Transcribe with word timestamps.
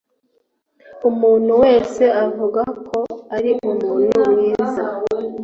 Umuntu 1.09 1.51
wese 1.63 2.03
avuga 2.25 2.61
ko 2.87 2.99
ari 3.35 3.49
umuntu 3.53 4.21
mwiza. 4.31 4.83